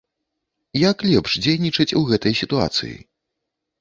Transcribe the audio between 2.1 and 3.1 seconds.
гэтай сітуацыі?